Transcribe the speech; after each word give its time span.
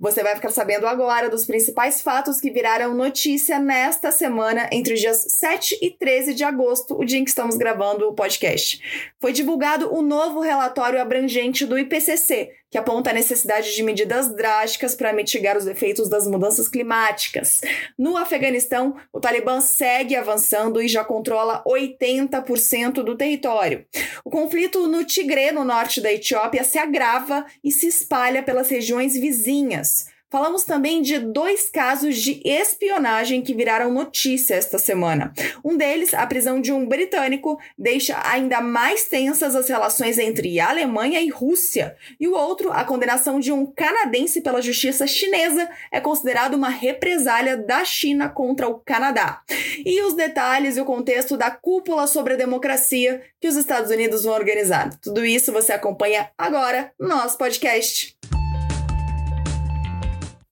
Você 0.00 0.22
vai 0.22 0.36
ficar 0.36 0.50
sabendo 0.50 0.86
agora 0.86 1.28
dos 1.28 1.44
principais 1.44 2.00
fatos 2.00 2.40
que 2.40 2.52
viraram 2.52 2.94
notícia 2.94 3.58
nesta 3.58 4.12
semana, 4.12 4.68
entre 4.70 4.94
os 4.94 5.00
dias 5.00 5.26
7 5.28 5.76
e 5.82 5.90
13 5.90 6.34
de 6.34 6.44
agosto, 6.44 6.96
o 6.96 7.04
dia 7.04 7.18
em 7.18 7.24
que 7.24 7.30
estamos 7.30 7.56
gravando 7.56 8.08
o 8.08 8.14
podcast. 8.14 8.80
Foi 9.20 9.32
divulgado 9.32 9.92
o 9.92 10.00
novo 10.00 10.38
relatório 10.38 11.02
abrangente 11.02 11.66
do 11.66 11.76
IPCC, 11.76 12.52
que 12.70 12.78
aponta 12.78 13.10
a 13.10 13.14
necessidade 13.14 13.74
de 13.74 13.82
medidas 13.82 14.34
drásticas 14.34 14.94
para 14.94 15.12
mitigar 15.12 15.56
os 15.56 15.66
efeitos 15.66 16.08
das 16.08 16.26
mudanças 16.26 16.68
climáticas. 16.68 17.60
No 17.98 18.16
Afeganistão, 18.16 18.94
o 19.12 19.18
Talibã 19.18 19.60
segue 19.60 20.14
avançando 20.14 20.80
e 20.80 20.86
já 20.86 21.02
controla 21.02 21.64
80% 21.66 23.02
do 23.02 23.16
território. 23.16 23.86
O 24.24 24.30
conflito 24.30 24.86
no 24.86 25.04
Tigre, 25.04 25.50
no 25.50 25.64
norte 25.64 26.00
da 26.00 26.12
Etiópia, 26.12 26.62
se 26.62 26.78
agrava 26.78 27.46
e 27.64 27.72
se 27.72 27.86
espalha 27.86 28.42
pelas 28.42 28.68
regiões 28.68 29.14
vizinhas. 29.14 29.87
Falamos 30.30 30.62
também 30.64 31.00
de 31.00 31.18
dois 31.18 31.70
casos 31.70 32.18
de 32.18 32.42
espionagem 32.44 33.40
que 33.40 33.54
viraram 33.54 33.90
notícia 33.90 34.54
esta 34.54 34.78
semana. 34.78 35.32
Um 35.64 35.74
deles, 35.74 36.12
a 36.12 36.26
prisão 36.26 36.60
de 36.60 36.70
um 36.70 36.86
britânico, 36.86 37.58
deixa 37.78 38.20
ainda 38.30 38.60
mais 38.60 39.04
tensas 39.04 39.56
as 39.56 39.68
relações 39.70 40.18
entre 40.18 40.60
Alemanha 40.60 41.18
e 41.22 41.30
Rússia. 41.30 41.96
E 42.20 42.28
o 42.28 42.34
outro, 42.34 42.70
a 42.70 42.84
condenação 42.84 43.40
de 43.40 43.50
um 43.50 43.64
canadense 43.64 44.42
pela 44.42 44.60
justiça 44.60 45.06
chinesa, 45.06 45.66
é 45.90 45.98
considerado 45.98 46.54
uma 46.54 46.68
represália 46.68 47.56
da 47.56 47.82
China 47.82 48.28
contra 48.28 48.68
o 48.68 48.78
Canadá. 48.80 49.40
E 49.82 50.02
os 50.02 50.12
detalhes 50.14 50.76
e 50.76 50.80
o 50.80 50.84
contexto 50.84 51.38
da 51.38 51.50
cúpula 51.50 52.06
sobre 52.06 52.34
a 52.34 52.36
democracia 52.36 53.22
que 53.40 53.48
os 53.48 53.56
Estados 53.56 53.90
Unidos 53.90 54.24
vão 54.24 54.34
organizar. 54.34 54.90
Tudo 55.00 55.24
isso 55.24 55.52
você 55.52 55.72
acompanha 55.72 56.30
agora 56.36 56.92
no 57.00 57.08
nosso 57.08 57.38
podcast. 57.38 58.14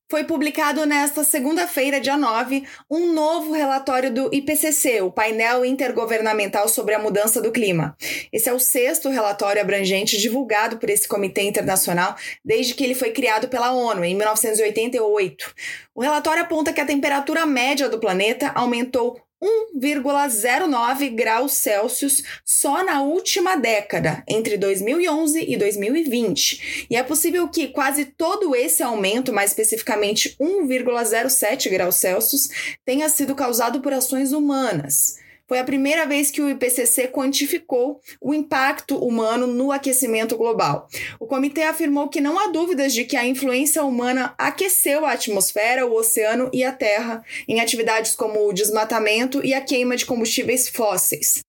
Foi 0.09 0.23
publicado 0.23 0.85
nesta 0.85 1.21
segunda-feira, 1.21 1.99
dia 1.99 2.15
9, 2.15 2.63
um 2.89 3.11
novo 3.11 3.51
relatório 3.51 4.09
do 4.09 4.33
IPCC, 4.33 5.01
o 5.01 5.11
painel 5.11 5.65
intergovernamental 5.65 6.69
sobre 6.69 6.93
a 6.93 6.99
mudança 6.99 7.41
do 7.41 7.51
clima. 7.51 7.93
Esse 8.31 8.47
é 8.47 8.53
o 8.53 8.59
sexto 8.59 9.09
relatório 9.09 9.61
abrangente 9.61 10.17
divulgado 10.17 10.77
por 10.77 10.89
esse 10.89 11.05
comitê 11.05 11.41
internacional 11.41 12.15
desde 12.43 12.73
que 12.73 12.85
ele 12.85 12.95
foi 12.95 13.11
criado 13.11 13.49
pela 13.49 13.73
ONU 13.73 14.05
em 14.05 14.15
1988. 14.15 15.53
O 15.93 16.01
relatório 16.01 16.43
aponta 16.43 16.71
que 16.71 16.79
a 16.79 16.85
temperatura 16.85 17.45
média 17.45 17.89
do 17.89 17.99
planeta 17.99 18.53
aumentou 18.55 19.21
1,09 19.41 21.13
graus 21.13 21.53
Celsius 21.53 22.23
só 22.43 22.83
na 22.83 23.01
última 23.01 23.55
década, 23.55 24.23
entre 24.27 24.57
2011 24.57 25.45
e 25.47 25.57
2020. 25.57 26.87
E 26.89 26.95
é 26.95 27.03
possível 27.03 27.47
que 27.47 27.67
quase 27.67 28.05
todo 28.05 28.55
esse 28.55 28.81
aumento, 28.81 29.31
mais 29.31 29.51
especificamente 29.51 30.35
1,07 30.39 31.69
graus 31.69 31.95
Celsius, 31.95 32.49
tenha 32.83 33.07
sido 33.09 33.35
causado 33.35 33.81
por 33.81 33.93
ações 33.93 34.31
humanas. 34.31 35.26
Foi 35.47 35.59
a 35.59 35.63
primeira 35.63 36.05
vez 36.05 36.29
que 36.29 36.41
o 36.41 36.49
IPCC 36.49 37.07
quantificou 37.07 38.01
o 38.19 38.33
impacto 38.33 38.97
humano 38.97 39.47
no 39.47 39.71
aquecimento 39.71 40.35
global. 40.35 40.89
O 41.19 41.25
comitê 41.25 41.63
afirmou 41.63 42.09
que 42.09 42.19
não 42.19 42.37
há 42.37 42.47
dúvidas 42.47 42.93
de 42.93 43.05
que 43.05 43.15
a 43.15 43.25
influência 43.25 43.81
humana 43.83 44.35
aqueceu 44.37 45.05
a 45.05 45.13
atmosfera, 45.13 45.87
o 45.87 45.95
oceano 45.95 46.49
e 46.51 46.65
a 46.65 46.73
terra 46.73 47.23
em 47.47 47.61
atividades 47.61 48.13
como 48.13 48.45
o 48.45 48.51
desmatamento 48.51 49.43
e 49.45 49.53
a 49.53 49.61
queima 49.61 49.95
de 49.95 50.05
combustíveis 50.05 50.67
fósseis. 50.67 51.39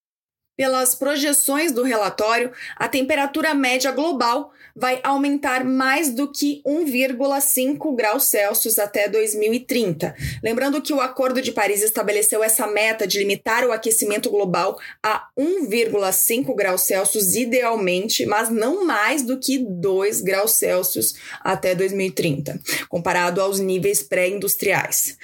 Pelas 0.57 0.95
projeções 0.95 1.71
do 1.71 1.83
relatório, 1.83 2.51
a 2.75 2.87
temperatura 2.87 3.53
média 3.53 3.91
global 3.91 4.53
vai 4.79 4.99
aumentar 5.03 5.65
mais 5.65 6.13
do 6.13 6.31
que 6.31 6.61
1,5 6.65 7.95
graus 7.95 8.23
Celsius 8.25 8.79
até 8.79 9.09
2030. 9.09 10.15
Lembrando 10.41 10.81
que 10.81 10.93
o 10.93 11.01
Acordo 11.01 11.41
de 11.41 11.51
Paris 11.51 11.83
estabeleceu 11.83 12.41
essa 12.41 12.65
meta 12.65 13.05
de 13.05 13.19
limitar 13.19 13.65
o 13.65 13.73
aquecimento 13.73 14.29
global 14.29 14.79
a 15.03 15.27
1,5 15.37 16.55
graus 16.55 16.81
Celsius 16.81 17.35
idealmente, 17.35 18.25
mas 18.25 18.49
não 18.49 18.85
mais 18.85 19.21
do 19.21 19.37
que 19.37 19.57
2 19.57 20.21
graus 20.21 20.53
Celsius 20.53 21.15
até 21.41 21.75
2030, 21.75 22.59
comparado 22.87 23.41
aos 23.41 23.59
níveis 23.59 24.01
pré-industriais. 24.01 25.17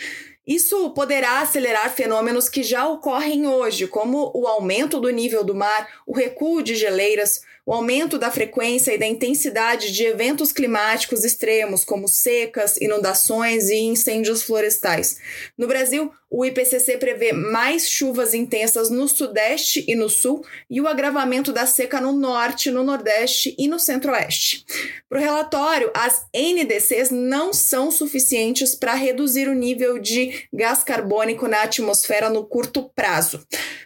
Isso 0.45 0.91
poderá 0.91 1.39
acelerar 1.39 1.91
fenômenos 1.95 2.47
que 2.47 2.61
já 2.61 2.87
ocorrem 2.87 3.47
hoje, 3.47 3.87
como 3.87 4.31
o 4.35 4.45
aumento 4.45 4.99
do 4.99 5.09
nível 5.09 5.43
do 5.43 5.55
mar, 5.55 5.87
o 6.05 6.13
recuo 6.13 6.61
de 6.61 6.75
geleiras, 6.75 7.41
o 7.65 7.73
aumento 7.73 8.19
da 8.19 8.29
frequência 8.29 8.93
e 8.93 8.97
da 8.97 9.07
intensidade 9.07 9.91
de 9.91 10.05
eventos 10.05 10.51
climáticos 10.51 11.23
extremos, 11.23 11.83
como 11.83 12.07
secas, 12.07 12.77
inundações 12.77 13.69
e 13.69 13.77
incêndios 13.77 14.43
florestais. 14.43 15.17
No 15.57 15.67
Brasil, 15.67 16.11
o 16.37 16.43
IPCC 16.43 16.97
prevê 16.97 17.31
mais 17.31 17.89
chuvas 17.89 18.33
intensas 18.33 18.89
no 18.89 19.07
Sudeste 19.07 19.85
e 19.87 19.95
no 19.95 20.09
Sul 20.09 20.43
e 20.69 20.81
o 20.81 20.87
agravamento 20.87 21.53
da 21.53 21.65
seca 21.65 22.01
no 22.01 22.11
Norte, 22.11 22.69
no 22.69 22.83
Nordeste 22.83 23.55
e 23.57 23.69
no 23.69 23.79
Centro-Oeste. 23.79 24.65
Para 25.07 25.19
o 25.19 25.21
relatório, 25.21 25.89
as 25.93 26.25
NDCs 26.35 27.09
não 27.09 27.53
são 27.53 27.89
suficientes 27.89 28.75
para 28.75 28.93
reduzir 28.95 29.47
o 29.47 29.53
nível 29.53 29.97
de 29.97 30.45
gás 30.53 30.83
carbônico 30.83 31.47
na 31.47 31.61
atmosfera 31.61 32.29
no 32.29 32.43
curto 32.43 32.91
prazo. 32.93 33.41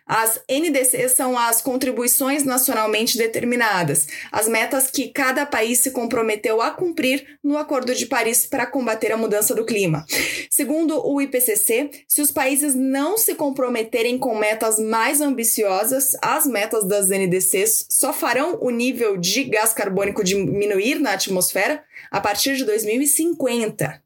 As 0.08 0.42
NDCs 0.50 1.12
são 1.12 1.38
as 1.38 1.62
contribuições 1.62 2.44
nacionalmente 2.44 3.16
determinadas, 3.16 4.08
as 4.32 4.48
metas 4.48 4.90
que 4.90 5.10
cada 5.10 5.46
país 5.46 5.82
se 5.82 5.92
comprometeu 5.92 6.64
a 6.64 6.72
cumprir 6.72 7.38
no 7.44 7.60
Acordo 7.60 7.94
de 7.94 8.08
Paris 8.08 8.48
para 8.48 8.66
combater 8.66 9.12
a 9.12 9.18
mudança 9.18 9.54
do 9.54 9.64
clima. 9.64 10.04
Segundo 10.50 11.00
o 11.08 11.22
IPCC, 11.22 11.92
se 12.08 12.24
os 12.24 12.32
países 12.40 12.74
não 12.74 13.18
se 13.18 13.36
comprometerem 13.36 14.18
com 14.18 14.34
metas 14.34 14.80
mais 14.80 15.20
ambiciosas, 15.20 16.16
as 16.22 16.48
metas 16.48 16.88
das 16.88 17.10
NDCs 17.10 17.86
só 17.90 18.14
farão 18.14 18.58
o 18.62 18.70
nível 18.70 19.18
de 19.18 19.44
gás 19.44 19.74
carbônico 19.74 20.24
diminuir 20.24 21.00
na 21.00 21.12
atmosfera 21.12 21.84
a 22.10 22.22
partir 22.22 22.56
de 22.56 22.64
2050. 22.64 24.02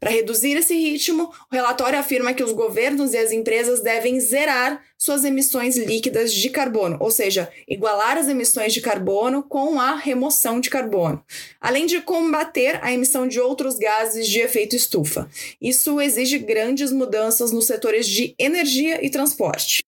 Para 0.00 0.10
reduzir 0.10 0.56
esse 0.56 0.74
ritmo, 0.74 1.32
o 1.50 1.54
relatório 1.54 1.98
afirma 1.98 2.34
que 2.34 2.42
os 2.42 2.52
governos 2.52 3.14
e 3.14 3.18
as 3.18 3.32
empresas 3.32 3.80
devem 3.80 4.20
zerar 4.20 4.82
suas 4.96 5.24
emissões 5.24 5.76
líquidas 5.76 6.32
de 6.32 6.48
carbono, 6.50 6.96
ou 7.00 7.10
seja, 7.10 7.50
igualar 7.68 8.16
as 8.16 8.28
emissões 8.28 8.72
de 8.72 8.80
carbono 8.80 9.42
com 9.42 9.80
a 9.80 9.94
remoção 9.94 10.60
de 10.60 10.70
carbono, 10.70 11.22
além 11.60 11.86
de 11.86 12.00
combater 12.00 12.78
a 12.82 12.92
emissão 12.92 13.28
de 13.28 13.40
outros 13.40 13.78
gases 13.78 14.26
de 14.26 14.40
efeito 14.40 14.74
estufa. 14.74 15.28
Isso 15.60 16.00
exige 16.00 16.38
grandes 16.38 16.90
mudanças 16.90 17.52
nos 17.52 17.66
setores 17.66 18.06
de 18.06 18.34
energia 18.38 19.04
e 19.04 19.10
transporte. 19.10 19.84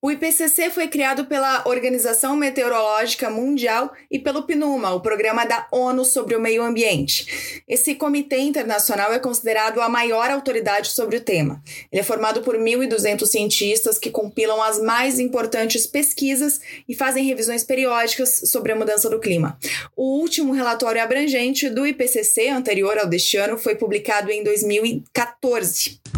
O 0.00 0.12
IPCC 0.12 0.70
foi 0.70 0.86
criado 0.86 1.24
pela 1.24 1.64
Organização 1.66 2.36
Meteorológica 2.36 3.28
Mundial 3.28 3.92
e 4.08 4.16
pelo 4.16 4.44
PNUMA, 4.44 4.92
o 4.92 5.00
Programa 5.00 5.44
da 5.44 5.66
ONU 5.72 6.04
sobre 6.04 6.36
o 6.36 6.40
Meio 6.40 6.62
Ambiente. 6.62 7.62
Esse 7.66 7.96
comitê 7.96 8.38
internacional 8.38 9.12
é 9.12 9.18
considerado 9.18 9.80
a 9.80 9.88
maior 9.88 10.30
autoridade 10.30 10.92
sobre 10.92 11.16
o 11.16 11.20
tema. 11.20 11.60
Ele 11.90 12.00
é 12.00 12.04
formado 12.04 12.42
por 12.42 12.56
1.200 12.56 13.26
cientistas 13.26 13.98
que 13.98 14.08
compilam 14.08 14.62
as 14.62 14.80
mais 14.80 15.18
importantes 15.18 15.84
pesquisas 15.84 16.60
e 16.88 16.94
fazem 16.94 17.24
revisões 17.24 17.64
periódicas 17.64 18.42
sobre 18.52 18.70
a 18.70 18.76
mudança 18.76 19.10
do 19.10 19.18
clima. 19.18 19.58
O 19.96 20.20
último 20.20 20.52
relatório 20.52 21.02
abrangente 21.02 21.68
do 21.68 21.84
IPCC, 21.84 22.50
anterior 22.50 22.96
ao 22.98 23.06
deste 23.08 23.36
ano, 23.36 23.58
foi 23.58 23.74
publicado 23.74 24.30
em 24.30 24.44
2014. 24.44 26.17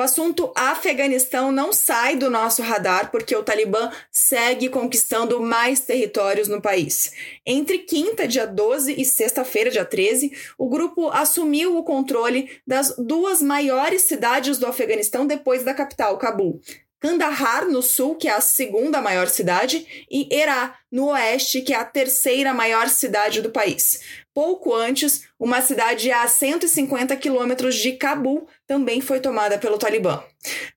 O 0.00 0.02
assunto 0.02 0.50
Afeganistão 0.56 1.52
não 1.52 1.74
sai 1.74 2.16
do 2.16 2.30
nosso 2.30 2.62
radar 2.62 3.10
porque 3.10 3.36
o 3.36 3.42
Talibã 3.42 3.92
segue 4.10 4.70
conquistando 4.70 5.42
mais 5.42 5.80
territórios 5.80 6.48
no 6.48 6.58
país. 6.58 7.12
Entre 7.44 7.80
quinta, 7.80 8.26
dia 8.26 8.46
12, 8.46 8.98
e 8.98 9.04
sexta-feira, 9.04 9.70
dia 9.70 9.84
13, 9.84 10.32
o 10.56 10.70
grupo 10.70 11.10
assumiu 11.10 11.76
o 11.76 11.84
controle 11.84 12.50
das 12.66 12.96
duas 12.96 13.42
maiores 13.42 14.00
cidades 14.00 14.56
do 14.56 14.64
Afeganistão 14.64 15.26
depois 15.26 15.64
da 15.64 15.74
capital, 15.74 16.16
Cabul. 16.16 16.62
Kandahar, 16.98 17.66
no 17.66 17.82
sul, 17.82 18.14
que 18.14 18.28
é 18.28 18.32
a 18.32 18.42
segunda 18.42 19.02
maior 19.02 19.26
cidade, 19.28 20.06
e 20.10 20.28
Herat, 20.34 20.74
no 20.90 21.06
oeste, 21.08 21.62
que 21.62 21.72
é 21.72 21.76
a 21.76 21.84
terceira 21.84 22.52
maior 22.52 22.88
cidade 22.88 23.40
do 23.40 23.50
país. 23.50 24.00
Pouco 24.32 24.72
antes, 24.72 25.24
uma 25.38 25.60
cidade 25.60 26.10
a 26.12 26.26
150 26.28 27.16
quilômetros 27.16 27.74
de 27.74 27.92
Cabul 27.92 28.46
também 28.64 29.00
foi 29.00 29.18
tomada 29.18 29.58
pelo 29.58 29.76
Talibã. 29.76 30.22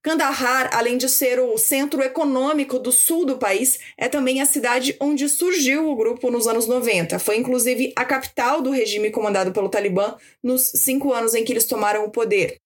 Kandahar, 0.02 0.72
além 0.74 0.98
de 0.98 1.08
ser 1.08 1.40
o 1.40 1.56
centro 1.58 2.02
econômico 2.02 2.80
do 2.80 2.92
sul 2.92 3.26
do 3.26 3.38
país, 3.38 3.80
é 3.96 4.10
também 4.10 4.42
a 4.42 4.46
cidade 4.46 4.98
onde 5.00 5.30
surgiu 5.30 5.88
o 5.88 5.96
grupo 5.96 6.32
nos 6.32 6.48
anos 6.48 6.68
90. 6.68 7.20
Foi 7.20 7.38
inclusive 7.38 7.94
a 7.96 8.04
capital 8.04 8.60
do 8.62 8.72
regime 8.72 9.12
comandado 9.12 9.52
pelo 9.52 9.70
Talibã 9.70 10.16
nos 10.42 10.64
cinco 10.64 11.14
anos 11.14 11.36
em 11.36 11.46
que 11.46 11.54
eles 11.54 11.66
tomaram 11.66 12.04
o 12.06 12.12
poder. 12.12 12.63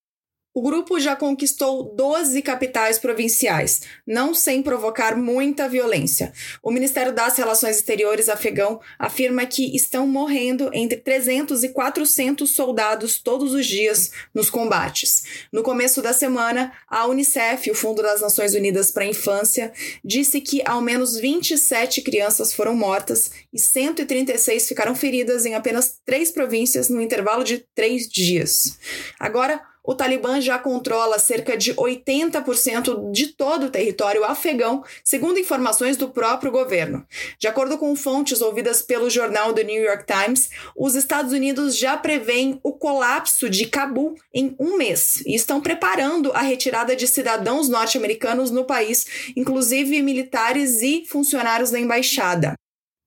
O 0.58 0.62
grupo 0.64 1.00
já 1.00 1.16
conquistou 1.16 1.94
12 1.96 2.42
capitais 2.42 2.98
provinciais, 2.98 3.82
não 4.08 4.34
sem 4.34 4.64
provocar 4.64 5.16
muita 5.16 5.70
violência. 5.70 6.34
O 6.64 6.72
Ministério 6.72 7.14
das 7.14 7.38
Relações 7.38 7.76
Exteriores 7.76 8.28
afegão 8.28 8.82
afirma 8.98 9.46
que 9.46 9.76
estão 9.76 10.08
morrendo 10.08 10.72
entre 10.74 10.98
300 10.98 11.64
e 11.64 11.70
400 11.70 12.50
soldados 12.50 13.20
todos 13.20 13.54
os 13.54 13.68
dias 13.68 14.10
nos 14.34 14.50
combates. 14.50 15.46
No 15.54 15.62
começo 15.62 16.02
da 16.02 16.12
semana, 16.12 16.74
a 16.88 17.06
Unicef, 17.06 17.70
o 17.70 17.76
Fundo 17.76 18.02
das 18.02 18.22
Nações 18.22 18.56
Unidas 18.56 18.90
para 18.90 19.04
a 19.04 19.08
Infância, 19.08 19.72
disse 20.04 20.42
que 20.42 20.64
ao 20.66 20.82
menos 20.82 21.18
27 21.18 22.02
crianças 22.02 22.52
foram 22.52 22.76
mortas 22.76 23.30
e 23.54 23.60
136 23.60 24.68
ficaram 24.68 24.96
feridas 24.96 25.46
em 25.46 25.54
apenas 25.54 26.00
três 26.04 26.32
províncias 26.32 26.90
no 26.90 27.00
intervalo 27.00 27.44
de 27.44 27.60
três 27.76 28.10
dias. 28.10 28.80
Agora, 29.20 29.62
o 29.88 29.96
Talibã 29.96 30.42
já 30.42 30.60
controla 30.60 31.18
cerca 31.18 31.56
de 31.56 31.74
80% 31.74 33.10
de 33.10 33.28
todo 33.28 33.68
o 33.68 33.70
território 33.70 34.26
afegão, 34.26 34.84
segundo 35.02 35.40
informações 35.40 35.96
do 35.96 36.10
próprio 36.10 36.52
governo. 36.52 37.08
De 37.40 37.48
acordo 37.48 37.78
com 37.78 37.96
fontes 37.96 38.42
ouvidas 38.42 38.82
pelo 38.82 39.10
jornal 39.10 39.54
The 39.54 39.64
New 39.64 39.82
York 39.82 40.04
Times, 40.06 40.50
os 40.76 40.94
Estados 40.94 41.32
Unidos 41.32 41.78
já 41.78 41.96
prevêem 41.96 42.60
o 42.62 42.74
colapso 42.74 43.50
de 43.50 43.66
Cabul 43.68 44.16
em 44.34 44.54
um 44.60 44.76
mês 44.76 45.24
e 45.26 45.34
estão 45.34 45.62
preparando 45.62 46.34
a 46.34 46.42
retirada 46.42 46.94
de 46.94 47.08
cidadãos 47.08 47.70
norte-americanos 47.70 48.52
no 48.52 48.66
país, 48.66 49.32
inclusive 49.38 50.02
militares 50.02 50.82
e 50.82 51.06
funcionários 51.08 51.72
da 51.72 51.80
embaixada. 51.80 52.56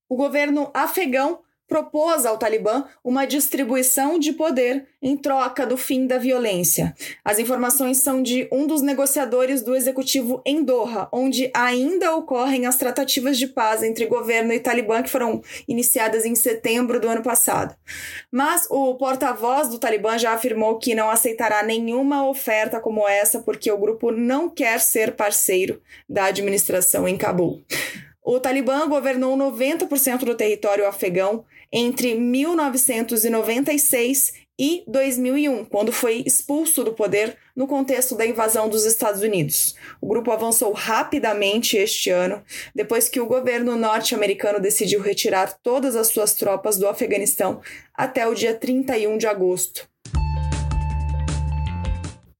O 0.08 0.16
governo 0.16 0.70
afegão 0.72 1.40
propôs 1.70 2.26
ao 2.26 2.36
Talibã 2.36 2.84
uma 3.02 3.24
distribuição 3.24 4.18
de 4.18 4.32
poder 4.32 4.88
em 5.00 5.16
troca 5.16 5.64
do 5.64 5.76
fim 5.76 6.04
da 6.04 6.18
violência. 6.18 6.92
As 7.24 7.38
informações 7.38 7.98
são 7.98 8.20
de 8.20 8.48
um 8.50 8.66
dos 8.66 8.82
negociadores 8.82 9.62
do 9.62 9.76
executivo 9.76 10.42
em 10.44 10.64
Doha, 10.64 11.08
onde 11.12 11.48
ainda 11.54 12.16
ocorrem 12.16 12.66
as 12.66 12.76
tratativas 12.76 13.38
de 13.38 13.46
paz 13.46 13.84
entre 13.84 14.04
governo 14.06 14.52
e 14.52 14.58
Talibã 14.58 15.00
que 15.00 15.08
foram 15.08 15.40
iniciadas 15.68 16.26
em 16.26 16.34
setembro 16.34 16.98
do 16.98 17.08
ano 17.08 17.22
passado. 17.22 17.76
Mas 18.32 18.66
o 18.68 18.96
porta-voz 18.96 19.68
do 19.68 19.78
Talibã 19.78 20.18
já 20.18 20.32
afirmou 20.32 20.76
que 20.76 20.92
não 20.92 21.08
aceitará 21.08 21.62
nenhuma 21.62 22.28
oferta 22.28 22.80
como 22.80 23.08
essa 23.08 23.38
porque 23.38 23.70
o 23.70 23.78
grupo 23.78 24.10
não 24.10 24.50
quer 24.50 24.80
ser 24.80 25.14
parceiro 25.14 25.80
da 26.08 26.24
administração 26.24 27.06
em 27.06 27.16
Cabul. 27.16 27.62
O 28.22 28.38
Talibã 28.38 28.86
governou 28.86 29.36
90% 29.36 30.24
do 30.24 30.34
território 30.34 30.86
afegão 30.86 31.44
entre 31.72 32.14
1996 32.14 34.32
e 34.58 34.84
2001, 34.86 35.64
quando 35.64 35.90
foi 35.90 36.22
expulso 36.26 36.84
do 36.84 36.92
poder 36.92 37.38
no 37.56 37.66
contexto 37.66 38.14
da 38.14 38.26
invasão 38.26 38.68
dos 38.68 38.84
Estados 38.84 39.22
Unidos. 39.22 39.74
O 40.00 40.06
grupo 40.06 40.30
avançou 40.30 40.72
rapidamente 40.72 41.78
este 41.78 42.10
ano, 42.10 42.44
depois 42.74 43.08
que 43.08 43.18
o 43.18 43.26
governo 43.26 43.74
norte-americano 43.74 44.60
decidiu 44.60 45.00
retirar 45.00 45.58
todas 45.62 45.96
as 45.96 46.08
suas 46.08 46.34
tropas 46.34 46.76
do 46.76 46.86
Afeganistão 46.86 47.62
até 47.94 48.26
o 48.26 48.34
dia 48.34 48.54
31 48.54 49.16
de 49.16 49.26
agosto. 49.26 49.89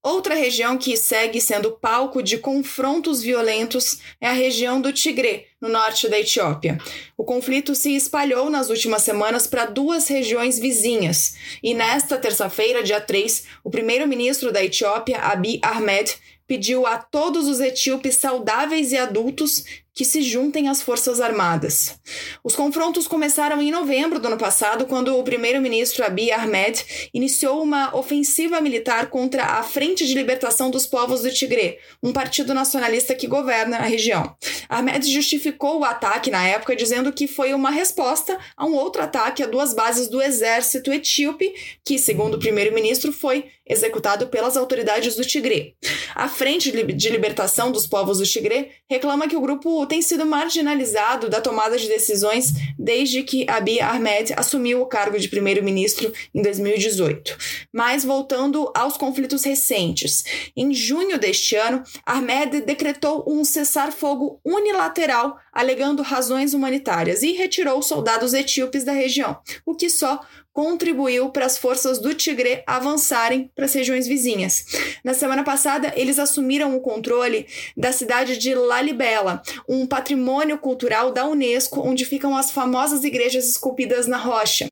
Outra 0.03 0.35
região 0.35 0.79
que 0.79 0.97
segue 0.97 1.43
sendo 1.43 1.73
palco 1.73 2.23
de 2.23 2.39
confrontos 2.39 3.23
violentos 3.23 3.99
é 4.19 4.29
a 4.29 4.33
região 4.33 4.81
do 4.81 4.95
Tigré, 4.95 5.45
no 5.61 5.69
norte 5.69 6.09
da 6.09 6.19
Etiópia. 6.19 6.79
O 7.19 7.23
conflito 7.23 7.75
se 7.75 7.95
espalhou 7.95 8.49
nas 8.49 8.71
últimas 8.71 9.03
semanas 9.03 9.47
para 9.47 9.67
duas 9.67 10.09
regiões 10.09 10.59
vizinhas, 10.59 11.35
e 11.63 11.75
nesta 11.75 12.17
terça-feira, 12.17 12.83
dia 12.83 12.99
3, 12.99 13.45
o 13.63 13.69
primeiro-ministro 13.69 14.51
da 14.51 14.65
Etiópia, 14.65 15.19
Abiy 15.19 15.61
Ahmed, 15.63 16.17
pediu 16.47 16.87
a 16.87 16.97
todos 16.97 17.47
os 17.47 17.61
etíopes 17.61 18.17
saudáveis 18.17 18.93
e 18.93 18.97
adultos 18.97 19.65
que 20.01 20.05
se 20.07 20.23
juntem 20.23 20.67
às 20.67 20.81
Forças 20.81 21.21
Armadas. 21.21 22.01
Os 22.43 22.57
confrontos 22.57 23.07
começaram 23.07 23.61
em 23.61 23.71
novembro 23.71 24.19
do 24.19 24.29
ano 24.29 24.39
passado, 24.39 24.87
quando 24.87 25.15
o 25.15 25.23
primeiro-ministro 25.23 26.03
Abiy 26.03 26.33
Ahmed 26.33 27.11
iniciou 27.13 27.63
uma 27.63 27.95
ofensiva 27.95 28.63
militar 28.63 29.11
contra 29.11 29.45
a 29.45 29.63
Frente 29.63 30.07
de 30.07 30.15
Libertação 30.15 30.71
dos 30.71 30.87
Povos 30.87 31.21
do 31.21 31.31
Tigré, 31.31 31.81
um 32.03 32.15
partido 32.15 32.55
nacionalista 32.55 33.15
que 33.15 33.27
governa 33.27 33.77
a 33.77 33.83
região. 33.83 34.35
Ahmed 34.71 35.07
justificou 35.13 35.81
o 35.81 35.85
ataque 35.85 36.31
na 36.31 36.49
época 36.49 36.75
dizendo 36.75 37.13
que 37.13 37.27
foi 37.27 37.53
uma 37.53 37.71
resposta 37.71 38.39
a 38.57 38.65
um 38.65 38.73
outro 38.73 39.03
ataque 39.03 39.43
a 39.43 39.47
duas 39.47 39.75
bases 39.75 40.09
do 40.09 40.23
exército 40.23 40.91
etíope, 40.91 41.53
que, 41.85 41.99
segundo 41.99 42.37
o 42.37 42.41
primeiro-ministro, 42.41 43.13
foi 43.13 43.51
executado 43.71 44.27
pelas 44.27 44.57
autoridades 44.57 45.17
do 45.17 45.25
Tigré. 45.25 45.75
A 46.15 46.29
Frente 46.29 46.71
de 46.71 47.09
Libertação 47.09 47.71
dos 47.71 47.87
Povos 47.87 48.19
do 48.19 48.27
Tigré 48.27 48.71
reclama 48.89 49.29
que 49.29 49.37
o 49.37 49.41
grupo 49.41 49.87
tem 49.87 50.03
sido 50.03 50.27
marginalizado 50.27 51.29
da 51.29 51.41
tomada 51.41 51.79
de 51.79 51.89
decisões 51.89 52.53
desde 52.79 53.23
que 53.23 53.49
Abiy 53.49 53.81
Ahmed 53.81 54.35
assumiu 54.37 54.83
o 54.83 54.87
cargo 54.87 55.19
de 55.19 55.29
primeiro-ministro 55.29 56.13
em 56.35 56.43
2018. 56.43 57.37
Mas 57.73 58.05
voltando 58.05 58.71
aos 58.75 58.97
conflitos 58.97 59.45
recentes, 59.45 60.25
em 60.57 60.75
junho 60.75 61.19
deste 61.19 61.55
ano, 61.57 61.83
Ahmed 62.05 62.63
decretou 62.63 63.25
um 63.27 63.45
cessar-fogo 63.45 64.41
unilateral 64.45 65.39
alegando 65.53 66.03
razões 66.03 66.55
humanitárias 66.55 67.23
e 67.23 67.33
retirou 67.33 67.83
soldados 67.83 68.35
etíopes 68.35 68.85
da 68.85 68.93
região, 68.93 69.39
o 69.65 69.75
que 69.75 69.91
só 69.91 70.21
contribuiu 70.53 71.31
para 71.31 71.47
as 71.47 71.59
forças 71.59 71.99
do 71.99 72.15
Tigre 72.15 72.63
avançarem 72.67 73.51
para 73.55 73.65
as 73.65 73.75
regiões 73.75 74.07
vizinhas. 74.07 74.65
Na 75.05 75.15
semana 75.15 75.45
passada, 75.45 75.93
eles 75.97 76.19
assumiram 76.19 76.77
o 76.77 76.81
controle 76.81 77.47
da 77.77 77.93
cidade 77.93 78.39
de 78.39 78.55
Lalibela, 78.55 79.43
um 79.69 79.87
patrimônio 79.87 80.59
cultural 80.59 81.13
da 81.13 81.27
Unesco, 81.27 81.81
onde 81.81 82.05
ficam 82.05 82.37
as 82.37 82.51
famosas 82.51 83.05
igrejas 83.05 83.49
esculpidas 83.49 84.07
na 84.07 84.17
rocha. 84.17 84.70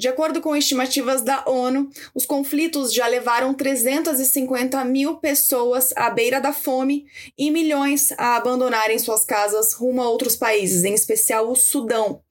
De 0.00 0.08
acordo 0.08 0.40
com 0.40 0.56
estimativas 0.56 1.20
da 1.20 1.44
ONU, 1.46 1.90
os 2.14 2.24
conflitos 2.24 2.90
já 2.90 3.06
levaram 3.06 3.52
350 3.52 4.82
mil 4.82 5.16
pessoas 5.16 5.92
à 5.94 6.08
beira 6.08 6.40
da 6.40 6.54
fome 6.54 7.04
e 7.36 7.50
milhões 7.50 8.10
a 8.16 8.34
abandonarem 8.36 8.98
suas 8.98 9.26
casas 9.26 9.74
rumo 9.74 10.00
a 10.00 10.08
outros 10.08 10.36
países, 10.36 10.84
em 10.84 10.94
especial 10.94 11.50
o 11.50 11.54
Sudão. 11.54 12.22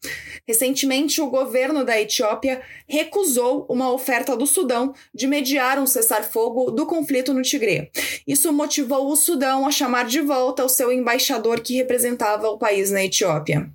Recentemente, 0.48 1.22
o 1.22 1.30
governo 1.30 1.86
da 1.86 2.02
Etiópia 2.02 2.60
recusou 2.88 3.68
uma 3.70 3.94
oferta 3.94 4.36
do 4.36 4.48
Sudão 4.48 4.92
de 5.14 5.28
mediar 5.28 5.78
um 5.78 5.86
cessar-fogo 5.86 6.72
do 6.72 6.88
conflito 6.88 7.36
no 7.36 7.44
Tigré. 7.44 7.92
Isso 8.26 8.52
motivou 8.52 9.12
o 9.12 9.16
Sudão 9.16 9.68
a 9.68 9.70
chamar 9.70 10.08
de 10.08 10.22
volta 10.22 10.66
o 10.66 10.70
seu 10.70 10.92
embaixador 10.92 11.60
que 11.62 11.76
representava 11.76 12.50
o 12.50 12.58
país 12.58 12.90
na 12.90 13.06
Etiópia. 13.06 13.72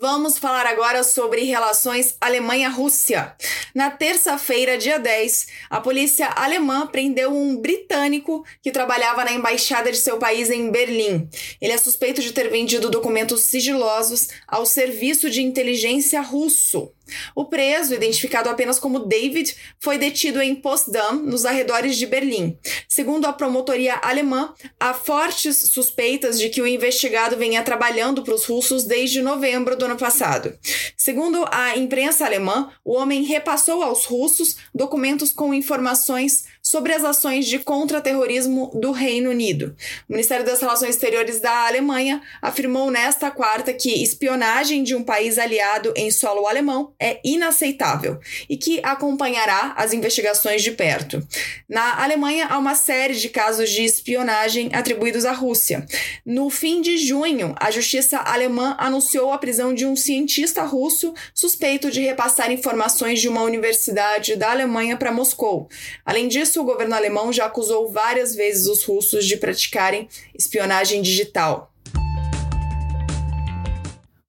Vamos 0.00 0.38
falar 0.38 0.64
agora 0.64 1.04
sobre 1.04 1.42
relações 1.42 2.16
Alemanha-Rússia. 2.18 3.34
Na 3.74 3.90
terça-feira, 3.90 4.78
dia 4.78 4.98
10, 4.98 5.48
a 5.68 5.78
polícia 5.78 6.26
alemã 6.28 6.86
prendeu 6.86 7.30
um 7.36 7.54
britânico 7.54 8.42
que 8.62 8.70
trabalhava 8.70 9.26
na 9.26 9.32
embaixada 9.32 9.92
de 9.92 9.98
seu 9.98 10.16
país 10.16 10.48
em 10.48 10.70
Berlim. 10.70 11.28
Ele 11.60 11.74
é 11.74 11.76
suspeito 11.76 12.22
de 12.22 12.32
ter 12.32 12.48
vendido 12.48 12.88
documentos 12.88 13.42
sigilosos 13.42 14.28
ao 14.48 14.64
serviço 14.64 15.28
de 15.28 15.42
inteligência 15.42 16.22
russo. 16.22 16.90
O 17.34 17.44
preso, 17.44 17.94
identificado 17.94 18.48
apenas 18.48 18.78
como 18.78 19.00
David, 19.00 19.54
foi 19.78 19.98
detido 19.98 20.40
em 20.40 20.54
Potsdam, 20.54 21.14
nos 21.22 21.44
arredores 21.44 21.96
de 21.96 22.06
Berlim. 22.06 22.58
Segundo 22.88 23.26
a 23.26 23.32
promotoria 23.32 23.96
alemã, 24.02 24.52
há 24.78 24.94
fortes 24.94 25.70
suspeitas 25.70 26.38
de 26.38 26.48
que 26.48 26.60
o 26.60 26.66
investigado 26.66 27.36
venha 27.36 27.62
trabalhando 27.62 28.22
para 28.22 28.34
os 28.34 28.44
russos 28.44 28.84
desde 28.84 29.22
novembro 29.22 29.76
do 29.76 29.84
ano 29.84 29.96
passado. 29.96 30.58
Segundo 30.96 31.46
a 31.50 31.76
imprensa 31.76 32.24
alemã, 32.24 32.70
o 32.84 32.94
homem 32.94 33.22
repassou 33.24 33.82
aos 33.82 34.04
russos 34.04 34.56
documentos 34.74 35.32
com 35.32 35.54
informações 35.54 36.44
sobre 36.62 36.92
as 36.92 37.04
ações 37.04 37.46
de 37.46 37.58
contra-terrorismo 37.58 38.70
do 38.74 38.92
Reino 38.92 39.30
Unido. 39.30 39.74
O 40.08 40.12
Ministério 40.12 40.44
das 40.44 40.60
Relações 40.60 40.90
Exteriores 40.90 41.40
da 41.40 41.66
Alemanha 41.66 42.20
afirmou 42.40 42.90
nesta 42.90 43.30
quarta 43.30 43.72
que 43.72 44.02
espionagem 44.02 44.82
de 44.82 44.94
um 44.94 45.02
país 45.02 45.38
aliado 45.38 45.92
em 45.96 46.10
solo 46.10 46.46
alemão 46.46 46.92
é 47.00 47.20
inaceitável 47.24 48.18
e 48.48 48.56
que 48.56 48.80
acompanhará 48.82 49.74
as 49.76 49.92
investigações 49.92 50.62
de 50.62 50.72
perto. 50.72 51.26
Na 51.68 52.02
Alemanha, 52.02 52.46
há 52.46 52.58
uma 52.58 52.74
série 52.74 53.14
de 53.14 53.28
casos 53.28 53.70
de 53.70 53.84
espionagem 53.84 54.70
atribuídos 54.72 55.24
à 55.24 55.32
Rússia. 55.32 55.86
No 56.24 56.50
fim 56.50 56.80
de 56.80 56.98
junho, 56.98 57.54
a 57.58 57.70
justiça 57.70 58.18
alemã 58.18 58.76
anunciou 58.78 59.32
a 59.32 59.38
prisão 59.38 59.72
de 59.72 59.86
um 59.86 59.96
cientista 59.96 60.62
russo 60.62 61.14
suspeito 61.34 61.90
de 61.90 62.00
repassar 62.00 62.50
informações 62.50 63.20
de 63.20 63.28
uma 63.28 63.42
universidade 63.42 64.36
da 64.36 64.50
Alemanha 64.50 64.96
para 64.96 65.12
Moscou. 65.12 65.68
Além 66.04 66.28
disso, 66.28 66.49
o 66.58 66.64
governo 66.64 66.94
alemão 66.94 67.32
já 67.32 67.46
acusou 67.46 67.90
várias 67.90 68.34
vezes 68.34 68.66
os 68.66 68.84
russos 68.84 69.26
de 69.26 69.36
praticarem 69.36 70.08
espionagem 70.34 71.02
digital. 71.02 71.70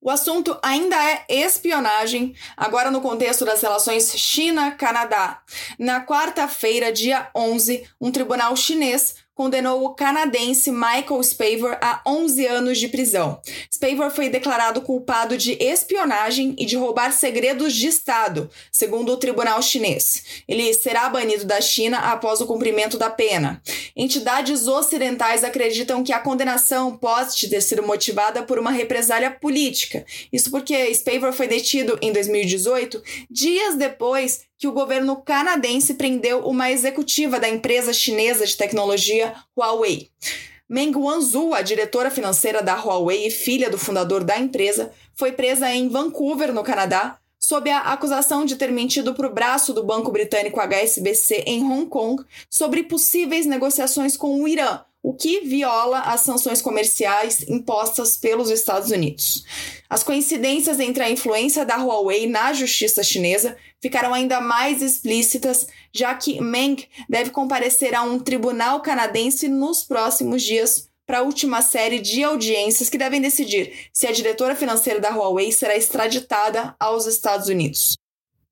O 0.03 0.09
assunto 0.09 0.57
ainda 0.63 0.95
é 0.95 1.25
espionagem, 1.29 2.33
agora 2.57 2.89
no 2.89 3.01
contexto 3.01 3.45
das 3.45 3.61
relações 3.61 4.11
China-Canadá. 4.17 5.43
Na 5.77 6.03
quarta-feira, 6.03 6.91
dia 6.91 7.29
11, 7.35 7.87
um 8.01 8.11
tribunal 8.11 8.55
chinês 8.55 9.17
condenou 9.41 9.83
o 9.83 9.95
canadense 9.95 10.71
Michael 10.71 11.23
Spavor 11.23 11.75
a 11.81 11.99
11 12.05 12.45
anos 12.45 12.77
de 12.77 12.87
prisão. 12.87 13.41
Spavor 13.73 14.11
foi 14.11 14.29
declarado 14.29 14.81
culpado 14.81 15.35
de 15.35 15.53
espionagem 15.53 16.55
e 16.59 16.65
de 16.67 16.77
roubar 16.77 17.11
segredos 17.11 17.73
de 17.73 17.87
Estado, 17.87 18.51
segundo 18.71 19.11
o 19.11 19.17
tribunal 19.17 19.59
chinês. 19.63 20.43
Ele 20.47 20.71
será 20.75 21.09
banido 21.09 21.43
da 21.43 21.59
China 21.59 21.97
após 21.97 22.39
o 22.39 22.45
cumprimento 22.45 22.99
da 22.99 23.09
pena. 23.09 23.59
Entidades 23.95 24.67
ocidentais 24.67 25.43
acreditam 25.43 26.03
que 26.03 26.13
a 26.13 26.19
condenação 26.19 26.95
pode 26.95 27.49
ter 27.49 27.61
sido 27.61 27.81
motivada 27.81 28.43
por 28.43 28.59
uma 28.59 28.69
represália 28.69 29.31
política. 29.31 30.05
Isso 30.31 30.51
porque 30.51 30.93
Spavor 30.93 31.33
foi 31.33 31.47
detido 31.47 31.97
em 31.99 32.13
2018, 32.13 33.01
dias 33.27 33.75
depois 33.75 34.50
que 34.61 34.67
o 34.67 34.71
governo 34.71 35.15
canadense 35.15 35.95
prendeu 35.95 36.45
uma 36.45 36.69
executiva 36.69 37.39
da 37.39 37.49
empresa 37.49 37.91
chinesa 37.91 38.45
de 38.45 38.55
tecnologia 38.55 39.33
Huawei. 39.57 40.11
Meng 40.69 40.95
Wanzhou, 40.95 41.55
a 41.55 41.63
diretora 41.63 42.11
financeira 42.11 42.61
da 42.61 42.75
Huawei 42.75 43.25
e 43.25 43.31
filha 43.31 43.71
do 43.71 43.77
fundador 43.79 44.23
da 44.23 44.37
empresa, 44.37 44.91
foi 45.15 45.31
presa 45.31 45.73
em 45.73 45.89
Vancouver, 45.89 46.53
no 46.53 46.61
Canadá, 46.61 47.17
sob 47.39 47.71
a 47.71 47.79
acusação 47.79 48.45
de 48.45 48.55
ter 48.55 48.71
mentido 48.71 49.15
para 49.15 49.25
o 49.25 49.33
braço 49.33 49.73
do 49.73 49.83
banco 49.83 50.11
britânico 50.11 50.59
HSBC 50.59 51.43
em 51.47 51.63
Hong 51.63 51.87
Kong 51.87 52.23
sobre 52.47 52.83
possíveis 52.83 53.47
negociações 53.47 54.15
com 54.15 54.43
o 54.43 54.47
Irã, 54.47 54.81
o 55.03 55.13
que 55.13 55.41
viola 55.41 55.99
as 56.01 56.21
sanções 56.21 56.61
comerciais 56.61 57.43
impostas 57.47 58.17
pelos 58.17 58.49
Estados 58.49 58.91
Unidos. 58.91 59.43
As 59.89 60.03
coincidências 60.03 60.79
entre 60.79 61.03
a 61.03 61.09
influência 61.09 61.65
da 61.65 61.77
Huawei 61.77 62.27
na 62.27 62.53
justiça 62.53 63.03
chinesa 63.03 63.57
ficaram 63.81 64.13
ainda 64.13 64.39
mais 64.39 64.81
explícitas, 64.81 65.67
já 65.91 66.13
que 66.13 66.39
Meng 66.39 66.77
deve 67.09 67.31
comparecer 67.31 67.95
a 67.95 68.03
um 68.03 68.19
tribunal 68.19 68.81
canadense 68.81 69.47
nos 69.47 69.83
próximos 69.83 70.43
dias 70.43 70.87
para 71.05 71.19
a 71.19 71.23
última 71.23 71.61
série 71.61 71.99
de 71.99 72.23
audiências 72.23 72.89
que 72.89 72.97
devem 72.97 73.19
decidir 73.19 73.89
se 73.91 74.07
a 74.07 74.11
diretora 74.11 74.55
financeira 74.55 74.99
da 74.99 75.09
Huawei 75.09 75.51
será 75.51 75.75
extraditada 75.75 76.75
aos 76.79 77.05
Estados 77.05 77.47
Unidos. 77.47 78.00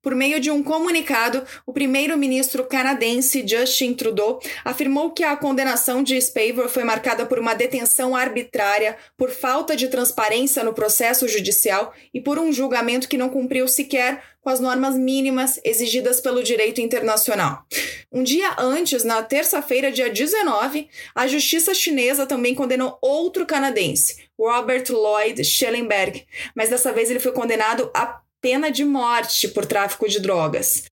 Por 0.02 0.14
meio 0.14 0.40
de 0.40 0.50
um 0.50 0.62
comunicado, 0.62 1.44
o 1.66 1.74
primeiro-ministro 1.74 2.64
canadense 2.64 3.46
Justin 3.46 3.92
Trudeau 3.92 4.40
afirmou 4.64 5.10
que 5.10 5.22
a 5.22 5.36
condenação 5.36 6.02
de 6.02 6.18
Spavor 6.20 6.70
foi 6.70 6.84
marcada 6.84 7.26
por 7.26 7.38
uma 7.38 7.52
detenção 7.52 8.16
arbitrária, 8.16 8.96
por 9.14 9.30
falta 9.30 9.76
de 9.76 9.88
transparência 9.88 10.64
no 10.64 10.72
processo 10.72 11.28
judicial 11.28 11.92
e 12.14 12.20
por 12.20 12.38
um 12.38 12.50
julgamento 12.50 13.08
que 13.08 13.18
não 13.18 13.28
cumpriu 13.28 13.68
sequer 13.68 14.22
com 14.40 14.48
as 14.48 14.58
normas 14.58 14.96
mínimas 14.96 15.60
exigidas 15.62 16.18
pelo 16.18 16.42
direito 16.42 16.80
internacional. 16.80 17.66
Um 18.10 18.22
dia 18.22 18.54
antes, 18.58 19.04
na 19.04 19.22
terça-feira, 19.22 19.92
dia 19.92 20.08
19, 20.08 20.88
a 21.14 21.26
justiça 21.26 21.74
chinesa 21.74 22.26
também 22.26 22.54
condenou 22.54 22.98
outro 23.02 23.44
canadense, 23.44 24.16
Robert 24.38 24.84
Lloyd 24.88 25.44
Schellenberg, 25.44 26.26
mas 26.54 26.70
dessa 26.70 26.90
vez 26.90 27.10
ele 27.10 27.20
foi 27.20 27.32
condenado 27.32 27.90
a 27.94 28.20
pena 28.40 28.70
de 28.70 28.84
morte 28.84 29.48
por 29.48 29.66
tráfico 29.66 30.08
de 30.08 30.20
drogas. 30.20 30.84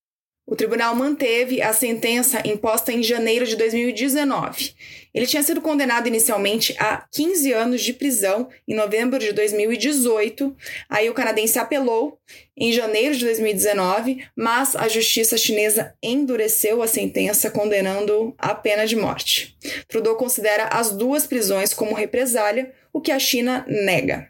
O 0.51 0.57
tribunal 0.57 0.95
manteve 0.95 1.61
a 1.61 1.75
sentença 1.75 2.41
imposta 2.43 2.91
em 2.91 3.03
janeiro 3.03 3.47
de 3.47 3.55
2019. 3.55 4.75
Ele 5.13 5.27
tinha 5.27 5.43
sido 5.43 5.61
condenado 5.61 6.09
inicialmente 6.09 6.75
a 6.79 7.07
15 7.13 7.53
anos 7.53 7.83
de 7.83 7.93
prisão 7.93 8.49
em 8.67 8.75
novembro 8.75 9.19
de 9.19 9.31
2018. 9.33 10.57
Aí 10.89 11.11
o 11.11 11.13
canadense 11.13 11.59
apelou 11.59 12.19
em 12.57 12.73
janeiro 12.73 13.15
de 13.15 13.27
2019, 13.27 14.25
mas 14.35 14.75
a 14.75 14.89
justiça 14.89 15.37
chinesa 15.37 15.93
endureceu 16.03 16.83
a 16.83 16.87
sentença, 16.87 17.51
condenando 17.51 18.35
a 18.39 18.55
pena 18.55 18.87
de 18.87 18.97
morte. 18.97 19.55
Trudeau 19.87 20.17
considera 20.17 20.65
as 20.69 20.91
duas 20.91 21.27
prisões 21.27 21.75
como 21.75 21.95
represália, 21.95 22.73
o 22.91 23.03
que 23.03 23.13
a 23.13 23.19
China 23.19 23.67
nega. 23.69 24.27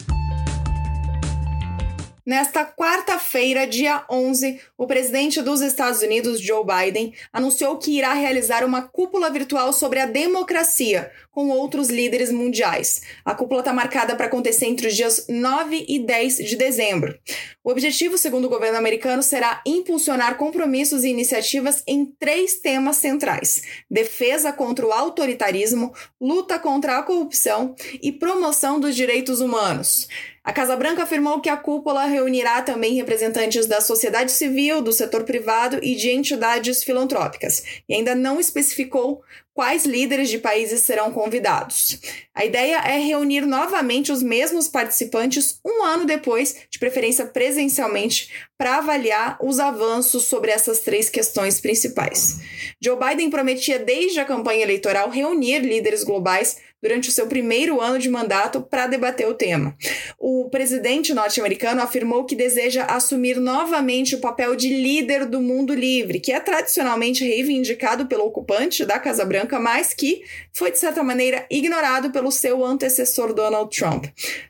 Nesta 2.29 2.63
quarta-feira, 2.63 3.67
dia 3.67 4.05
11, 4.11 4.61
o 4.77 4.87
presidente 4.87 5.41
dos 5.41 5.63
Estados 5.63 6.03
Unidos, 6.03 6.43
Joe 6.43 6.63
Biden, 6.63 7.15
anunciou 7.33 7.79
que 7.79 7.97
irá 7.97 8.13
realizar 8.13 8.63
uma 8.67 8.83
cúpula 8.83 9.31
virtual 9.31 9.73
sobre 9.73 9.99
a 9.99 10.05
democracia 10.05 11.11
com 11.33 11.49
outros 11.49 11.89
líderes 11.89 12.31
mundiais. 12.31 13.01
A 13.25 13.35
cúpula 13.35 13.61
está 13.63 13.73
marcada 13.73 14.15
para 14.15 14.27
acontecer 14.27 14.67
entre 14.67 14.89
os 14.89 14.95
dias 14.95 15.25
9 15.27 15.87
e 15.89 16.01
10 16.01 16.37
de 16.37 16.55
dezembro. 16.55 17.19
O 17.65 17.71
objetivo, 17.71 18.19
segundo 18.19 18.45
o 18.45 18.51
governo 18.51 18.77
americano, 18.77 19.23
será 19.23 19.63
impulsionar 19.65 20.37
compromissos 20.37 21.05
e 21.05 21.09
iniciativas 21.09 21.83
em 21.87 22.05
três 22.05 22.61
temas 22.61 22.97
centrais: 22.97 23.63
defesa 23.91 24.53
contra 24.53 24.87
o 24.87 24.93
autoritarismo, 24.93 25.95
luta 26.21 26.59
contra 26.59 26.99
a 26.99 27.03
corrupção 27.03 27.75
e 28.03 28.13
promoção 28.13 28.79
dos 28.79 28.95
direitos 28.95 29.41
humanos. 29.41 30.09
A 30.49 30.53
Casa 30.55 30.75
Branca 30.77 31.03
afirmou 31.03 31.43
que 31.43 31.51
a 31.51 31.59
cúpula 31.59 32.07
reunirá 32.07 32.63
também 32.63 32.95
representantes 32.95 33.67
da 33.67 33.83
sociedade 33.83 34.33
civil, 34.33 34.81
do 34.81 34.95
setor 34.95 35.25
privado 35.25 35.79
e 35.83 35.95
de 35.95 36.09
entidades 36.09 36.83
filantrópicas, 36.83 37.63
e 37.87 37.93
ainda 37.93 38.15
não 38.15 38.41
especificou 38.41 39.23
quais 39.53 39.85
líderes 39.85 40.31
de 40.31 40.39
países 40.39 40.81
serão 40.83 41.13
convidados. 41.13 42.01
A 42.35 42.47
ideia 42.47 42.77
é 42.77 42.97
reunir 42.97 43.43
novamente 43.43 44.11
os 44.11 44.23
mesmos 44.23 44.69
participantes 44.69 45.61
um 45.63 45.85
ano 45.85 46.07
depois, 46.07 46.57
de 46.71 46.79
preferência 46.79 47.27
presencialmente, 47.27 48.31
para 48.57 48.79
avaliar 48.79 49.37
os 49.43 49.61
avanços 49.61 50.25
sobre 50.25 50.51
essas 50.51 50.79
três 50.79 51.11
questões 51.11 51.61
principais. 51.61 52.39
Joe 52.81 52.97
Biden 52.97 53.29
prometia 53.29 53.79
desde 53.79 54.19
a 54.19 54.25
campanha 54.25 54.63
eleitoral 54.63 55.11
reunir 55.11 55.59
líderes 55.59 56.05
globais 56.05 56.57
durante 56.83 57.09
o 57.09 57.13
seu 57.13 57.27
primeiro 57.27 57.81
ano 57.81 57.99
de 57.99 58.09
mandato 58.09 58.61
para 58.61 58.87
debater 58.87 59.27
o 59.27 59.35
tema. 59.35 59.77
O 60.19 60.49
presidente 60.49 61.13
norte-americano 61.13 61.83
afirmou 61.83 62.25
que 62.25 62.37
deseja 62.37 62.85
assumir 62.85 63.37
novamente 63.37 64.15
o 64.15 64.21
papel 64.21 64.55
de 64.55 64.69
líder 64.69 65.27
do 65.27 65.41
mundo 65.41 65.75
livre, 65.75 66.21
que 66.21 66.33
é 66.33 66.39
tradicionalmente 66.39 67.25
reivindicado 67.25 68.07
pelo 68.07 68.25
ocupante 68.25 68.85
da 68.85 68.99
Casa 68.99 69.25
Branca, 69.25 69.59
mas 69.59 69.93
que 69.93 70.23
foi, 70.53 70.71
de 70.71 70.79
certa 70.79 71.03
maneira, 71.03 71.47
ignorado 71.51 72.11
pelo 72.11 72.31
seu 72.31 72.65
antecessor 72.65 73.33
Donald 73.33 73.77
Trump. 73.77 74.07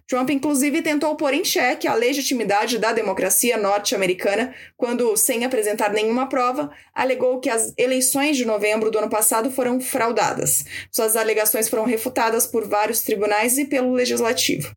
Trump, 0.07 0.31
inclusive, 0.31 0.81
tentou 0.81 1.15
pôr 1.17 1.35
em 1.35 1.45
xeque 1.45 1.87
a 1.87 1.95
legitimidade 1.95 2.79
da 2.79 2.93
democracia 2.93 3.59
norte-americana 3.59 4.55
quando, 4.75 5.15
sem 5.17 5.45
apresentar 5.45 5.93
nenhuma 5.93 6.29
prova, 6.29 6.71
alegou 6.95 7.41
que 7.41 7.51
as 7.51 7.75
eleições 7.77 8.37
de 8.37 8.47
novembro 8.47 8.91
do 8.91 8.99
ano 8.99 9.11
passado 9.11 9.51
foram 9.51 9.79
fraudadas. 9.81 10.65
Suas 10.91 11.15
alegações 11.15 11.69
foram 11.69 11.85
refutadas 11.85 12.18
por 12.47 12.67
vários 12.67 13.03
tribunais 13.03 13.59
e 13.59 13.65
pelo 13.65 13.93
legislativo. 13.93 14.71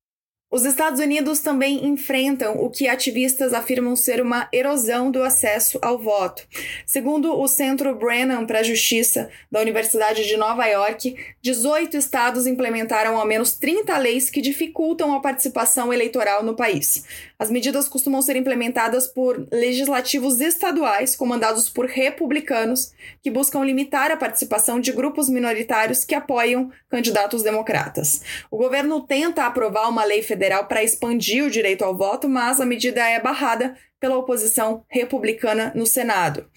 Os 0.54 0.66
Estados 0.66 1.00
Unidos 1.00 1.40
também 1.40 1.88
enfrentam 1.88 2.58
o 2.58 2.70
que 2.70 2.86
ativistas 2.86 3.54
afirmam 3.54 3.96
ser 3.96 4.22
uma 4.22 4.50
erosão 4.52 5.10
do 5.10 5.24
acesso 5.24 5.80
ao 5.82 5.98
voto. 5.98 6.46
Segundo 6.86 7.40
o 7.40 7.48
Centro 7.48 7.96
Brennan 7.96 8.46
para 8.46 8.60
a 8.60 8.64
Justiça 8.64 9.30
da 9.50 9.62
Universidade 9.62 10.28
de 10.28 10.36
Nova 10.36 10.66
York, 10.66 11.16
18 11.42 11.96
estados 11.96 12.46
implementaram 12.46 13.18
ao 13.18 13.26
menos 13.26 13.54
30 13.54 13.98
leis 13.98 14.30
que 14.30 14.42
dificultam 14.42 15.14
a 15.16 15.22
participação 15.22 15.94
eleitoral 15.94 16.44
no 16.44 16.54
país. 16.54 17.06
As 17.40 17.50
medidas 17.50 17.88
costumam 17.88 18.22
ser 18.22 18.36
implementadas 18.36 19.08
por 19.08 19.48
legislativos 19.54 20.42
estaduais 20.42 21.16
comandados 21.16 21.70
por 21.70 21.86
republicanos 21.86 22.92
que 23.24 23.32
buscam 23.32 23.64
limitar 23.64 24.12
a 24.12 24.18
participação 24.18 24.82
de 24.82 24.92
grupos 24.92 25.30
minoritários 25.30 26.04
que 26.04 26.14
apoiam 26.14 26.70
candidatos 26.90 27.42
democratas. 27.42 28.22
O 28.52 28.58
governo 28.58 29.00
tenta 29.00 29.46
aprovar 29.46 29.88
uma 29.88 30.04
lei 30.04 30.22
federal 30.22 30.41
federal 30.42 30.66
para 30.66 30.84
expandir 30.84 31.46
o 31.46 31.52
direito 31.52 31.86
ao 31.86 31.96
voto, 31.96 32.28
mas 32.28 32.60
a 32.60 32.66
medida 32.66 33.08
é 33.08 33.20
barrada 33.20 33.78
pela 34.00 34.18
oposição 34.18 34.84
republicana 34.90 35.72
no 35.76 35.86
Senado. 35.86 36.48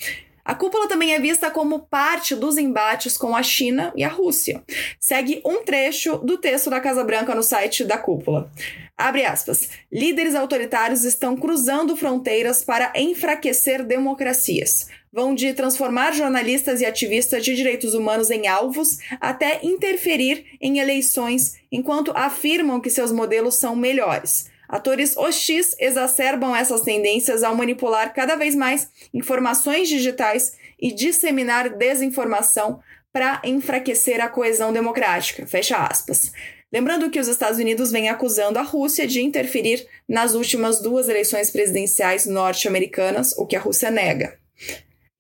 A 0.45 0.55
cúpula 0.55 0.87
também 0.87 1.15
é 1.15 1.19
vista 1.19 1.51
como 1.51 1.87
parte 1.87 2.37
dos 2.37 2.59
embates 2.59 3.17
com 3.17 3.35
a 3.35 3.43
China 3.43 3.93
e 3.97 4.05
a 4.05 4.09
Rússia. 4.09 4.63
Segue 5.01 5.41
um 5.45 5.65
trecho 5.65 6.19
do 6.19 6.37
texto 6.37 6.69
da 6.69 6.81
Casa 6.81 7.03
Branca 7.03 7.35
no 7.35 7.43
site 7.43 7.83
da 7.83 7.97
cúpula. 7.97 8.51
Abre 8.97 9.25
aspas. 9.25 9.71
Líderes 9.91 10.35
autoritários 10.35 11.03
estão 11.05 11.35
cruzando 11.35 11.97
fronteiras 11.97 12.63
para 12.63 12.93
enfraquecer 12.95 13.83
democracias. 13.83 14.89
Vão 15.11 15.35
de 15.35 15.55
transformar 15.55 16.13
jornalistas 16.13 16.81
e 16.81 16.85
ativistas 16.85 17.43
de 17.43 17.57
direitos 17.57 17.95
humanos 17.95 18.31
em 18.31 18.47
alvos 18.47 18.99
até 19.21 19.61
interferir 19.63 20.45
em 20.61 20.79
eleições 20.79 21.55
enquanto 21.73 22.13
afirmam 22.15 22.81
que 22.81 22.91
seus 22.91 23.11
modelos 23.11 23.55
são 23.55 23.75
melhores. 23.75 24.53
Atores 24.68 25.16
hostis 25.16 25.75
exacerbam 25.78 26.54
essas 26.54 26.83
tendências 26.83 27.42
ao 27.42 27.54
manipular 27.54 28.12
cada 28.14 28.37
vez 28.37 28.54
mais 28.54 28.88
informações 29.12 29.88
digitais 29.88 30.56
e 30.80 30.92
disseminar 30.92 31.68
desinformação 31.68 32.80
para 33.12 33.40
enfraquecer 33.44 34.21
a 34.21 34.28
coesão 34.28 34.73
democrática. 34.73 35.47
Fecha 35.47 35.76
aspas. 35.76 36.33
Lembrando 36.73 37.09
que 37.09 37.21
os 37.21 37.28
Estados 37.28 37.61
Unidos 37.61 37.92
vêm 37.92 38.09
acusando 38.09 38.59
a 38.59 38.62
Rússia 38.62 39.06
de 39.06 39.23
interferir 39.23 39.87
nas 40.09 40.35
últimas 40.35 40.83
duas 40.83 41.09
eleições 41.09 41.49
presidenciais 41.49 42.26
norte-americanas, 42.26 43.33
o 43.38 43.47
que 43.47 43.54
a 43.54 43.61
Rússia 43.61 43.92
nega. 43.92 44.37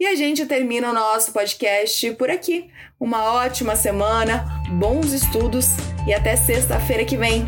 E 0.00 0.06
a 0.06 0.16
gente 0.16 0.44
termina 0.46 0.90
o 0.90 0.92
nosso 0.92 1.32
podcast 1.32 2.10
por 2.14 2.28
aqui. 2.28 2.68
Uma 2.98 3.34
ótima 3.34 3.76
semana, 3.76 4.44
bons 4.80 5.12
estudos 5.12 5.66
e 6.08 6.12
até 6.12 6.34
sexta-feira 6.34 7.04
que 7.04 7.16
vem. 7.16 7.46